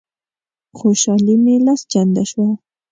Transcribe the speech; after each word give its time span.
خوشالي 0.77 1.35
مي 1.43 1.55
لس 1.65 1.81
چنده 1.91 2.23
شوه. 2.31 2.49